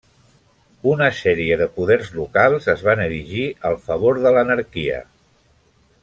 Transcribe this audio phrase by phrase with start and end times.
[0.91, 5.01] Una sèrie de poders locals es van erigir al favor de l'anarquia.